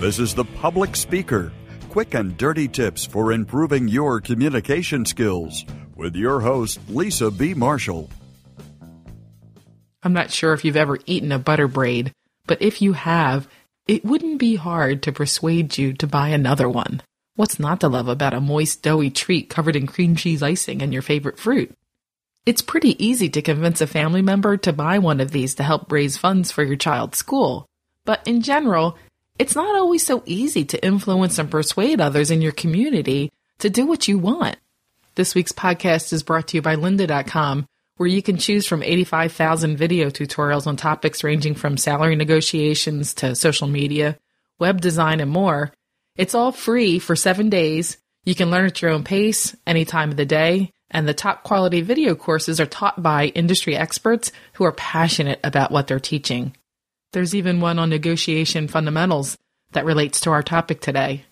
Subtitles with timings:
[0.00, 1.52] This is The Public Speaker
[1.90, 7.52] quick and dirty tips for improving your communication skills with your host, Lisa B.
[7.52, 8.08] Marshall.
[10.02, 12.12] I'm not sure if you've ever eaten a butter braid,
[12.46, 13.46] but if you have,
[13.86, 17.02] it wouldn't be hard to persuade you to buy another one.
[17.36, 20.94] What's not to love about a moist, doughy treat covered in cream cheese icing and
[20.94, 21.74] your favorite fruit?
[22.46, 25.92] It's pretty easy to convince a family member to buy one of these to help
[25.92, 27.66] raise funds for your child's school.
[28.06, 28.96] But in general,
[29.40, 33.86] it's not always so easy to influence and persuade others in your community to do
[33.86, 34.56] what you want.
[35.14, 37.64] This week's podcast is brought to you by lynda.com,
[37.96, 43.34] where you can choose from 85,000 video tutorials on topics ranging from salary negotiations to
[43.34, 44.18] social media,
[44.58, 45.72] web design, and more.
[46.16, 47.96] It's all free for seven days.
[48.26, 51.44] You can learn at your own pace, any time of the day, and the top
[51.44, 56.54] quality video courses are taught by industry experts who are passionate about what they're teaching.
[57.12, 59.36] There's even one on negotiation fundamentals
[59.72, 61.24] that relates to our topic today.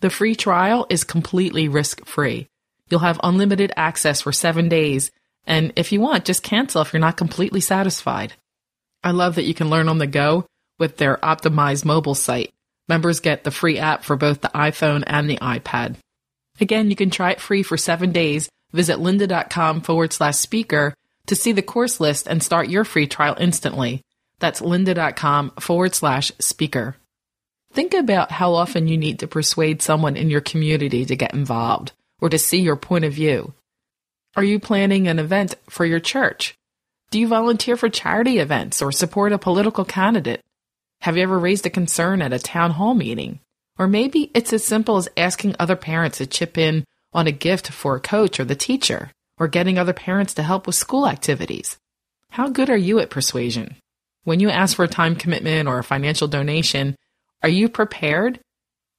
[0.00, 2.48] The free trial is completely risk free.
[2.88, 5.10] You'll have unlimited access for seven days
[5.48, 8.34] and if you want, just cancel if you're not completely satisfied.
[9.02, 10.44] I love that you can learn on the go
[10.78, 12.52] with their optimized mobile site.
[12.86, 15.96] Members get the free app for both the iPhone and the iPad.
[16.60, 18.50] Again, you can try it free for seven days.
[18.72, 20.92] Visit lynda.com forward slash speaker
[21.26, 24.02] to see the course list and start your free trial instantly.
[24.38, 26.96] That's lynda.com forward slash speaker.
[27.72, 31.92] Think about how often you need to persuade someone in your community to get involved
[32.20, 33.52] or to see your point of view.
[34.36, 36.54] Are you planning an event for your church?
[37.10, 40.44] Do you volunteer for charity events or support a political candidate?
[41.00, 43.40] Have you ever raised a concern at a town hall meeting?
[43.78, 47.68] Or maybe it's as simple as asking other parents to chip in on a gift
[47.70, 51.78] for a coach or the teacher, or getting other parents to help with school activities.
[52.30, 53.76] How good are you at persuasion?
[54.28, 56.96] When you ask for a time commitment or a financial donation,
[57.42, 58.38] are you prepared?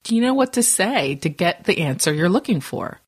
[0.02, 3.00] Do you know what to say to get the answer you're looking for?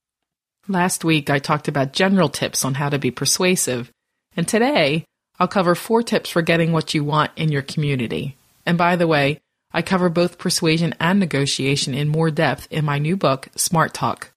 [0.69, 3.91] Last week, I talked about general tips on how to be persuasive,
[4.37, 5.05] and today,
[5.41, 8.37] I'll cover four tips for getting what you want in your community.
[8.65, 9.41] And by the way,
[9.73, 14.31] I cover both persuasion and negotiation in more depth in my new book, Smart Talk.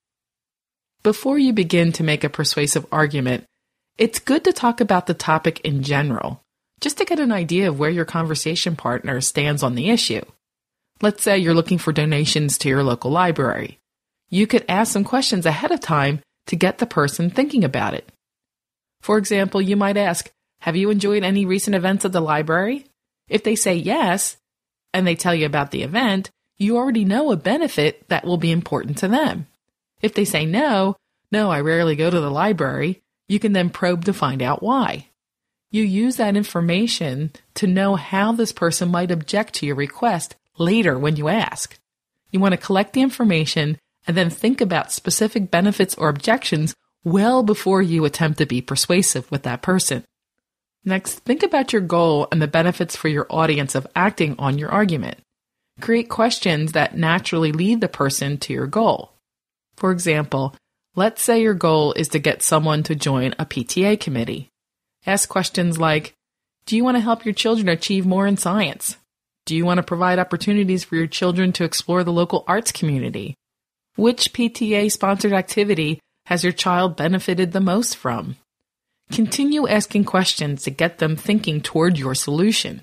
[1.03, 3.43] Before you begin to make a persuasive argument,
[3.99, 6.41] it's good to talk about the topic in general,
[6.85, 10.21] just to get an idea of where your conversation partner stands on the issue.
[11.01, 13.79] Let's say you're looking for donations to your local library
[14.29, 18.11] you could ask some questions ahead of time to get the person thinking about it.
[19.01, 20.29] For example, you might ask,
[20.61, 22.85] Have you enjoyed any recent events at the library?
[23.29, 24.37] If they say yes,
[24.93, 28.51] and they tell you about the event, you already know a benefit that will be
[28.51, 29.47] important to them.
[30.01, 30.95] If they say no,
[31.31, 35.07] no, I rarely go to the library, you can then probe to find out why.
[35.75, 40.97] You use that information to know how this person might object to your request later
[40.97, 41.77] when you ask.
[42.31, 43.77] You want to collect the information
[44.07, 49.29] and then think about specific benefits or objections well before you attempt to be persuasive
[49.29, 50.05] with that person.
[50.85, 54.69] Next, think about your goal and the benefits for your audience of acting on your
[54.69, 55.17] argument.
[55.81, 59.11] Create questions that naturally lead the person to your goal.
[59.75, 60.55] For example,
[60.95, 64.47] let's say your goal is to get someone to join a PTA committee.
[65.07, 66.13] Ask questions like
[66.65, 68.97] Do you want to help your children achieve more in science?
[69.45, 73.35] Do you want to provide opportunities for your children to explore the local arts community?
[73.95, 78.37] Which PTA sponsored activity has your child benefited the most from?
[79.11, 82.81] Continue asking questions to get them thinking toward your solution.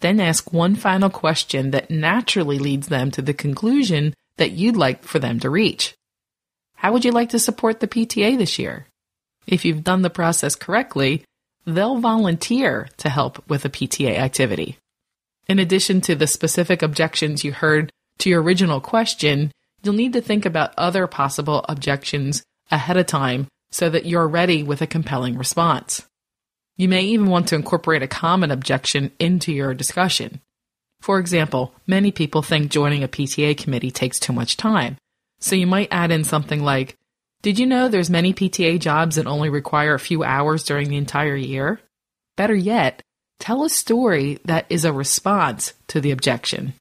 [0.00, 5.04] Then ask one final question that naturally leads them to the conclusion that you'd like
[5.04, 5.94] for them to reach.
[6.76, 8.86] How would you like to support the PTA this year?
[9.46, 11.24] If you've done the process correctly,
[11.66, 14.78] they'll volunteer to help with a PTA activity.
[15.46, 19.52] In addition to the specific objections you heard to your original question,
[19.82, 24.62] you'll need to think about other possible objections ahead of time so that you're ready
[24.62, 26.06] with a compelling response.
[26.76, 30.40] You may even want to incorporate a common objection into your discussion.
[31.00, 34.96] For example, many people think joining a PTA committee takes too much time.
[35.38, 36.96] So you might add in something like,
[37.44, 40.96] Did you know there's many PTA jobs that only require a few hours during the
[40.96, 41.78] entire year?
[42.38, 43.02] Better yet,
[43.38, 46.72] tell a story that is a response to the objection.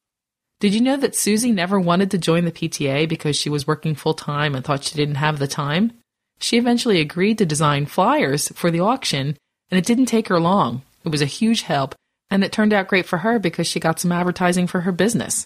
[0.61, 3.93] Did you know that Susie never wanted to join the PTA because she was working
[3.93, 5.91] full time and thought she didn't have the time?
[6.39, 9.35] She eventually agreed to design flyers for the auction,
[9.69, 10.83] and it didn't take her long.
[11.03, 11.93] It was a huge help,
[12.29, 15.45] and it turned out great for her because she got some advertising for her business.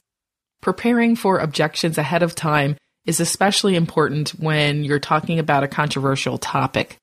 [0.61, 6.37] Preparing for objections ahead of time is especially important when you're talking about a controversial
[6.37, 6.97] topic.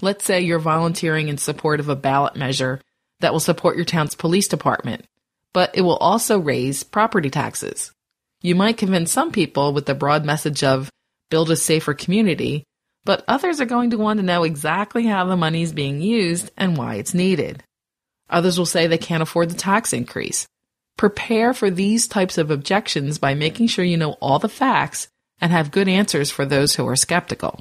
[0.00, 2.80] Let's say you're volunteering in support of a ballot measure
[3.20, 5.04] that will support your town's police department
[5.52, 7.92] but it will also raise property taxes.
[8.42, 10.90] You might convince some people with the broad message of
[11.30, 12.64] build a safer community,
[13.04, 16.50] but others are going to want to know exactly how the money is being used
[16.56, 17.62] and why it's needed.
[18.30, 20.46] Others will say they can't afford the tax increase.
[20.96, 25.08] Prepare for these types of objections by making sure you know all the facts
[25.40, 27.60] and have good answers for those who are skeptical.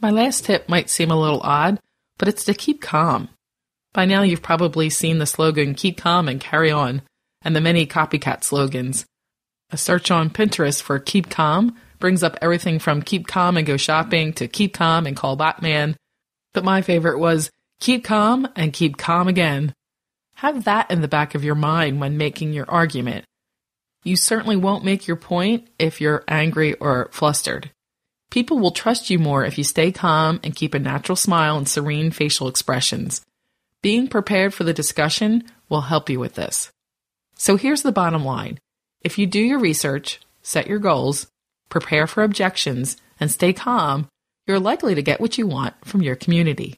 [0.00, 1.78] My last tip might seem a little odd,
[2.18, 3.28] but it's to keep calm.
[3.92, 7.02] By now, you've probably seen the slogan Keep Calm and Carry On,
[7.42, 9.06] and the many copycat slogans.
[9.70, 13.76] A search on Pinterest for Keep Calm brings up everything from Keep Calm and Go
[13.76, 15.96] Shopping to Keep Calm and Call Batman.
[16.52, 19.72] But my favorite was Keep Calm and Keep Calm Again.
[20.36, 23.24] Have that in the back of your mind when making your argument.
[24.04, 27.70] You certainly won't make your point if you're angry or flustered.
[28.30, 31.66] People will trust you more if you stay calm and keep a natural smile and
[31.66, 33.22] serene facial expressions.
[33.80, 36.70] Being prepared for the discussion will help you with this.
[37.36, 38.58] So here's the bottom line.
[39.00, 41.26] If you do your research, set your goals,
[41.70, 44.08] prepare for objections, and stay calm,
[44.46, 46.76] you're likely to get what you want from your community.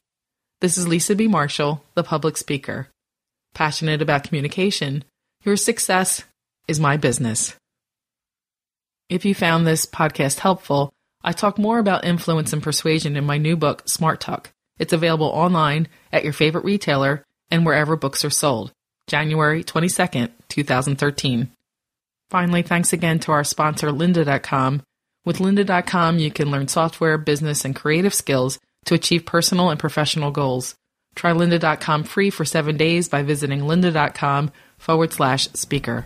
[0.61, 1.27] This is Lisa B.
[1.27, 2.87] Marshall, the public speaker.
[3.53, 5.03] Passionate about communication,
[5.43, 6.23] your success
[6.67, 7.55] is my business.
[9.09, 10.91] If you found this podcast helpful,
[11.23, 14.51] I talk more about influence and persuasion in my new book, Smart Talk.
[14.79, 18.71] It's available online at your favorite retailer and wherever books are sold.
[19.07, 21.51] January 22nd, 2013.
[22.29, 24.83] Finally, thanks again to our sponsor, lynda.com.
[25.25, 30.31] With lynda.com, you can learn software, business, and creative skills to achieve personal and professional
[30.31, 30.75] goals.
[31.15, 36.05] Try lynda.com free for seven days by visiting lynda.com forward slash speaker.